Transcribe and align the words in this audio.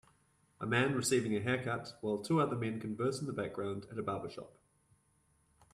A 0.59 0.65
man 0.65 0.95
receiving 0.95 1.35
a 1.35 1.39
haircut 1.39 1.95
while 2.01 2.17
two 2.17 2.41
other 2.41 2.55
men 2.55 2.79
converse 2.79 3.21
in 3.21 3.27
the 3.27 3.33
background 3.33 3.85
at 3.91 3.99
a 3.99 4.01
barber 4.01 4.31
shop 4.31 4.51